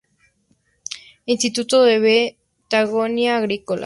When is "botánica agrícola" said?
2.71-3.79